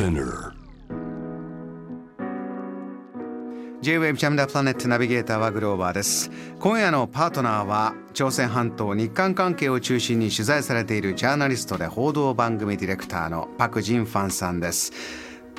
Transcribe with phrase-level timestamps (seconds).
[0.00, 0.54] Spinner.
[3.82, 6.30] J-Wave ジャムダプラネットナビゲーターはグローバーです。
[6.58, 14.90] 今夜のパートナーは朝鮮半島日韓関係を中心に取材されているジャーナリストで報道番組ディレクターのパク・ジンファンさんです。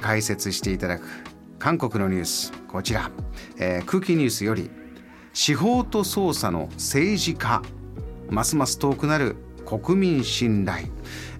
[0.01, 1.05] 解説していただく
[1.59, 3.11] 韓国のニュースこちら、
[3.59, 4.71] えー、空気ニュースより
[5.33, 7.61] 司法と捜査の政治家
[8.31, 9.35] ますます遠くなる
[9.65, 10.87] 国民信頼、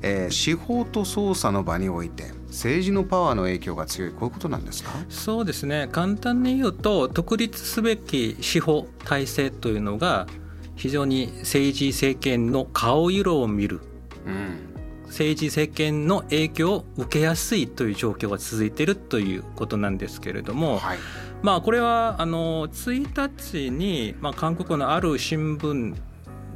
[0.01, 4.11] えー、司法と捜査の場において政治のパワーの影響が強い。
[4.11, 4.91] こういうことなんですか？
[5.09, 5.87] そうですね。
[5.91, 10.27] 簡単に言うと独立すべき司法体制というのが
[10.75, 13.81] 非常に政治政権の顔色を見る、
[14.25, 14.59] うん、
[15.05, 20.97] 政治政権の影響を受けやすいという状況が続いているということなんですけれども、はい、
[21.41, 23.29] まあこれはあの1
[23.61, 25.95] 日に、まあ、韓国のある新聞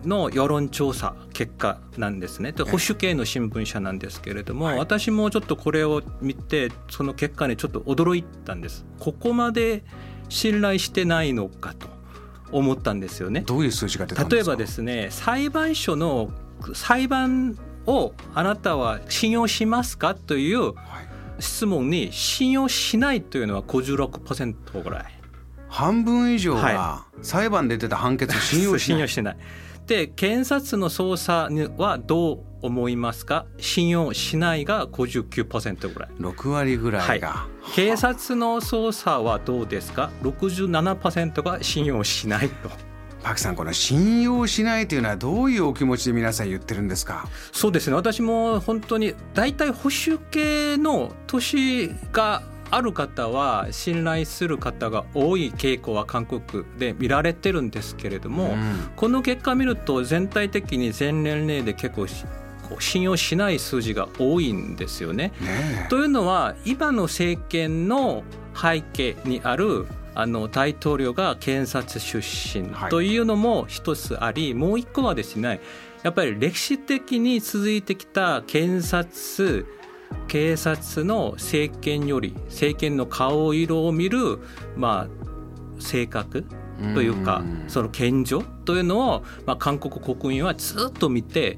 [0.08, 2.52] の世論調査結果なんですね。
[2.52, 8.86] で保守系の新聞社なんですけれども、はい、私もちょっとこれを見てその結果にちょっと驚いたんです。
[9.00, 9.84] ここまで
[10.30, 11.88] 信頼してないのかと
[12.52, 13.42] 思ったんですよね。
[13.42, 14.52] どういう数字が出たんですか？
[14.52, 16.30] 例えばですね裁判所の
[16.74, 20.74] 裁判をあなたは信用しますかという
[21.40, 25.06] 質問に信用しないというのは56%ぐらい。
[25.68, 29.38] 半分以上が裁判で出た判決を信用しない、 信用してない
[29.88, 33.46] で検察の捜査はどう思いますか？
[33.60, 36.10] 信用しないが59%ぐらい。
[36.20, 42.70] 6割ぐらいが、はい、警察の捜査はどうですか？67%が信用しないと。
[43.22, 47.28] パクさんこの信用しないというのはどういうお気持ちで皆さん言ってるんですか？
[47.52, 47.96] そうですね。
[47.96, 62.08] 私も本当に大体保守系の都市がある方は信頼する方が多い傾向は韓国で見られてるんですけれども、うん、この結果を見ると全体的に全年齢で結構
[62.80, 65.32] 信用しない数字が多いんですよね。
[65.42, 68.24] ねというのは今の政権の
[68.56, 69.86] 背景にある
[70.16, 75.60] あの大統領が検察出身というのも一つあり、はい、もう一個はですね
[76.04, 79.66] やっぱり歴史的に続いてきた検察
[80.28, 84.40] 警察の政権より政権の顔色を見る、
[84.76, 86.46] まあ、性格
[86.94, 91.58] というかその謙譲というのを、まあ、韓国国民はずっと見て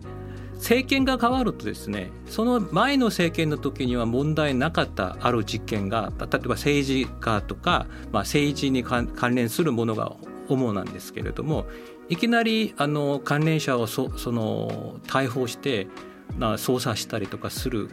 [0.56, 10.16] 政権が変わるとですねその前の政権の時には問題なかったある実験が例えば政治家とか、まあ、政治に関連するものが
[10.50, 11.66] 主なんですけれども
[12.09, 15.88] いきなりあの関連者をそその逮捕して
[16.40, 17.90] 捜査したりとかする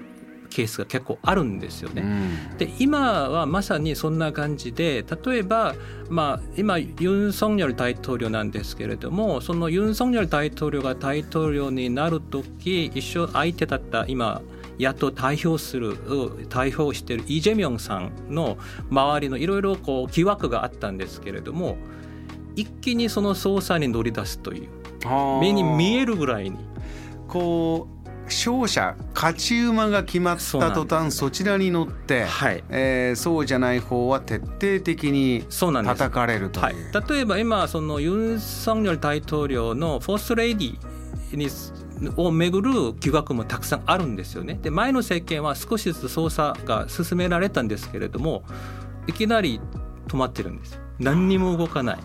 [0.55, 2.03] ケースが結構あるんですよね。
[2.03, 5.75] うん、で今はまさにそんな感じで例えば、
[6.09, 14.43] まあ、今ユン・ソンニョル大統領なんですけれどもそのユン・ソンニョル大統領が大統領になる時一緒相手だった今
[14.79, 15.97] 野党代表する
[16.49, 18.57] 代表しているイ・ジェミョンさんの
[18.91, 21.77] 周りのいろいろ疑惑があったんですけれども
[22.55, 24.69] 一気にその捜査に乗り出すという
[25.41, 26.59] 目に見えるぐらいに。
[27.27, 27.94] こう
[28.27, 32.65] 勝者勝ち馬が決まった途端そちらに乗って、はい。
[32.69, 40.79] えー、そうじゃない方は徹底的に叩かれるという、はい、例えば今そのユン・ソンニョル大統領のフォーストレディ
[41.37, 41.49] に
[42.17, 44.59] をめぐる疑惑もたくさんあるんですよね。
[44.61, 48.43] で前の政権は少しずつ捜査が進められたんですけれども
[49.07, 49.61] いきなり
[50.09, 50.81] 止まってるんです。
[50.99, 51.99] 何にも動かない。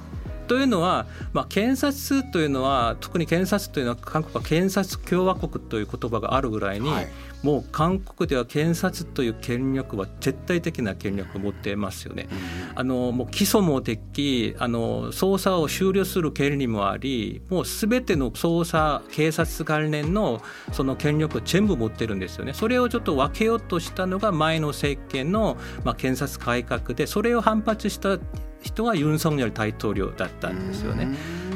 [0.50, 7.08] というのは、まあ、検察というのは特に検察というのは韓国は検察共和国という言葉があるぐらいに、はい、
[7.44, 12.28] もう韓国では検察という権力は絶対的な権力を持っていますよね。
[12.74, 22.56] うん、あのもう起訴もできあの捜査を終了する権利もありもうすべての捜査警察関連のその権力を全部持ってるんですよね。
[22.56, 28.18] それをちょっと分けようとしたのが前の政権の、まあ、検察改革でそれを反発した
[28.62, 31.08] 人がユン・ソンニョル大統領だったんですよね。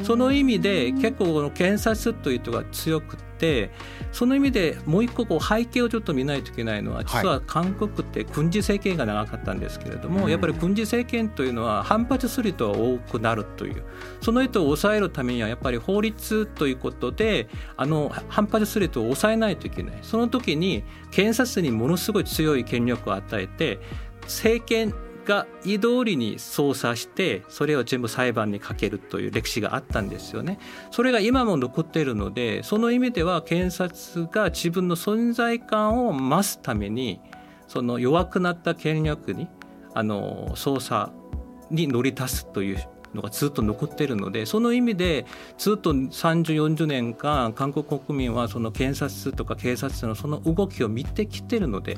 [0.02, 3.70] その意味で結構この検察という人が強くて
[4.12, 13.82] その意味でもう一個こう背景をちょっと見ないといけないのは実は韓国って軍事政権が長かったんですけれども、やっぱり軍事政権というのは反発する人が多くなるという。
[14.20, 19.98] その人を抑えるためにはやっぱり法律ということであの反発する人を抑えないといけない。
[20.02, 23.78] その時に検察にものすごい強い権力を与えて
[24.22, 30.58] 政権が意通りに捜査してそれを全部裁判にかけるという歴史があったんですよね。
[30.90, 37.20] それが今も残っているのでその意味では検察が自分の存在感を増すために
[37.68, 39.48] その弱くなった権力に
[39.94, 41.12] あの捜査
[41.70, 45.26] に乗り出すというのがずっと残っているのでその意味で
[45.58, 51.96] ずっと3040年間韓国国民はその検察とか警察のその動きを見てきてるので、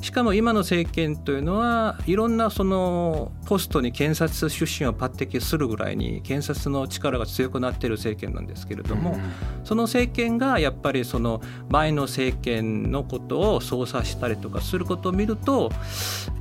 [0.00, 9.18] しかも今の政権というのはいろんなそのポストに検察出身を抜擢するぐらいに検察の力が強くなっている政権なんですけれども、
[9.64, 15.70] その政権がやっぱりその前の政権のことを捜査したりとかすることを見ると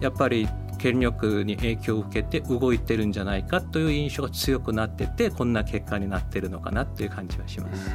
[0.01, 0.47] やっぱり
[0.85, 7.89] 権力に影響を受けて動いてるんじゃないかという印象が強くなっててこんな結果になってるのかなっていう感じはします。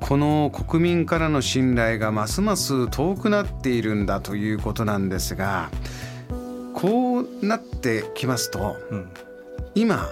[0.00, 5.70] この国民からの信頼がますます遠くなっているんだということなんですが
[6.72, 9.10] こうなってきますと、うん、
[9.74, 10.08] 今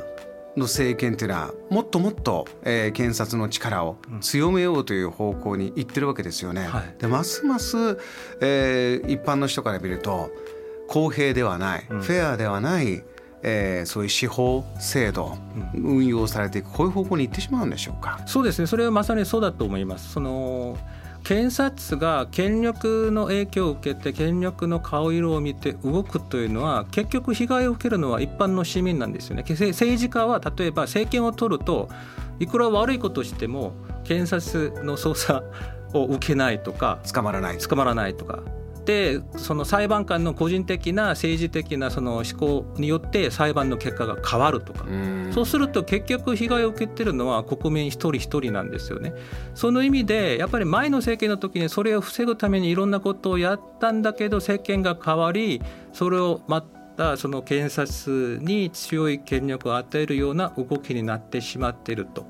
[0.56, 6.66] の政権というのはもっともっと、えー、検察の力を強めようという方向にいってるわけですよね。
[6.66, 7.98] はい、でますます、
[8.42, 10.30] えー、一般の人から見ると
[10.88, 13.02] 公平ではない、うん、フェアではない、
[13.42, 15.36] えー、そういう司法制度、
[15.74, 18.20] うん、運用されていくこういう方向にいってしまうんでしょうか。
[18.26, 18.66] そうですね。
[18.66, 20.12] それはまさにそうだと思います。
[20.12, 20.78] その
[21.26, 29.44] 検察が権力の影響を受けて権力の顔色を見て動くというのは結局被害を受けるのは一般の市民なんですよね。
[29.48, 31.88] 政治家は例えば政権を取ると
[32.38, 33.72] いくら悪いことをしても
[34.04, 35.42] 検察の捜査
[35.94, 38.40] を受けないとか捕まらない捕まらないとか
[38.86, 44.86] ってその裁判官の個人的な政治的なその思考によって裁判の結果が変わるとか
[45.32, 49.12] そうすると結局被害を受けてるのは国民一人一人なんですよね。
[49.54, 55.60] その意味でやっぱり前の政権の時にそれを防ぐためにいろんなことをやったんだけど政権が変わり
[55.92, 62.24] それをまたその検察に強い権力を与えるような動きになってしまっていると。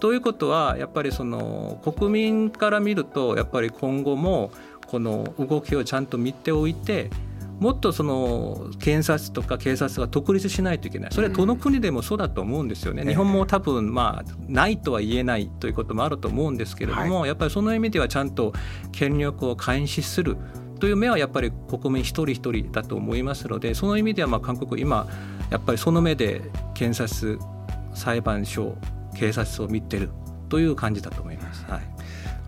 [0.00, 4.52] ということはやっぱりその国民から見るとやっぱり今後も
[4.88, 7.10] この動きをちゃんと見ておいて
[7.60, 11.10] もっとその検察とか警察が独立しないといけない。
[11.12, 18.52] それはどの国でもそうだと思うんですよね、日本も多分まあないとは言えないということもあると思うんですけれども、やっぱりその意味ではちゃんと
[18.92, 20.36] 権力を監視する
[20.78, 25.08] という目はやっぱり国民一人一人だと思いますのでその意味ではまあ韓国今
[25.50, 26.42] やっぱりその目で
[26.74, 27.40] 検察
[27.94, 28.76] 裁判所
[29.16, 30.10] 警察を見てる
[30.48, 31.64] という感じだと思います。
[31.64, 31.97] はい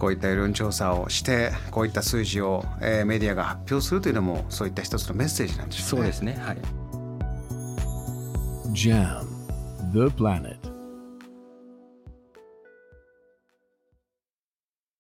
[0.01, 6.03] こういった世論調査をしてこういった数字を、えー、メディアが発表するというのもそういった一つのメッセージなんでしょうね。
[6.03, 6.39] そうですね。
[6.41, 6.57] はい。
[8.73, 9.27] JAM
[9.93, 10.60] The Planet